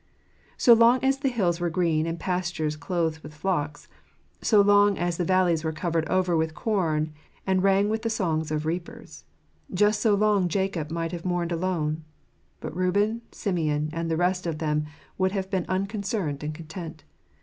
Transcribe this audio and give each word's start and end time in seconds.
So 0.57 0.73
long 0.73 1.03
as 1.03 1.19
the 1.19 1.29
hills 1.29 1.59
were 1.59 1.69
green 1.69 2.07
and 2.07 2.17
the 2.17 2.23
pastures 2.23 2.75
clothed 2.75 3.19
with 3.19 3.35
flocks; 3.35 3.87
so 4.41 4.59
long 4.59 4.97
as 4.97 5.17
the 5.17 5.23
valleys 5.23 5.63
were 5.63 5.71
covered 5.71 6.09
over 6.09 6.35
with 6.35 6.55
corn 6.55 7.13
and 7.45 7.61
rang 7.61 7.87
with 7.87 8.01
the 8.01 8.09
songs 8.09 8.49
of 8.49 8.65
reapers— 8.65 9.25
just 9.75 10.01
so 10.01 10.15
long 10.15 10.47
Jacob 10.47 10.89
might 10.89 11.11
have 11.11 11.23
mourned 11.23 11.51
alone; 11.51 12.03
but 12.61 12.75
Reuben, 12.75 13.21
Simeon, 13.31 13.91
and 13.93 14.09
the 14.09 14.17
rest 14.17 14.47
of 14.47 14.57
them 14.57 14.87
would 15.19 15.33
have 15.33 15.51
been 15.51 15.67
unconcerned 15.69 16.43
and 16.43 16.55
content. 16.55 17.03